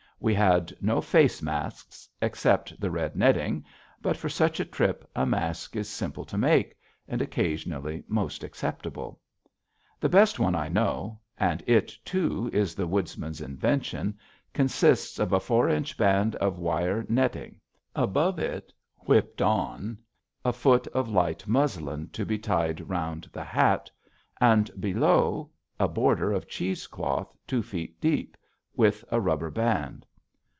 We 0.23 0.35
had 0.35 0.71
no 0.81 1.01
face 1.01 1.41
masks, 1.41 2.07
except 2.21 2.79
the 2.79 2.91
red 2.91 3.15
netting, 3.15 3.65
but, 4.03 4.15
for 4.15 4.29
such 4.29 4.59
a 4.59 4.65
trip, 4.65 5.03
a 5.15 5.25
mask 5.25 5.75
is 5.75 5.89
simple 5.89 6.25
to 6.25 6.37
make 6.37 6.77
and 7.07 7.23
occasionally 7.23 8.03
most 8.07 8.43
acceptable. 8.43 9.19
The 9.99 10.09
best 10.09 10.37
one 10.37 10.53
I 10.53 10.67
know 10.67 11.19
and 11.39 11.63
it, 11.65 11.97
too, 12.05 12.51
is 12.53 12.75
the 12.75 12.85
Woodsman's 12.85 13.41
invention 13.41 14.15
consists 14.53 15.17
of 15.17 15.33
a 15.33 15.39
four 15.39 15.67
inch 15.67 15.97
band 15.97 16.35
of 16.35 16.59
wire 16.59 17.03
netting; 17.09 17.59
above 17.95 18.37
it, 18.37 18.71
whipped 19.07 19.41
on, 19.41 19.97
a 20.45 20.53
foot 20.53 20.85
of 20.89 21.09
light 21.09 21.47
muslin 21.47 22.09
to 22.09 22.27
be 22.27 22.37
tied 22.37 22.87
round 22.87 23.27
the 23.33 23.43
hat, 23.43 23.89
and, 24.39 24.69
below, 24.79 25.49
a 25.79 25.87
border 25.87 26.31
of 26.31 26.47
cheese 26.47 26.85
cloth 26.85 27.35
two 27.47 27.63
feet 27.63 27.99
deep, 27.99 28.37
with 28.75 29.03
a 29.09 29.19
rubber 29.19 29.49
band. 29.49 30.05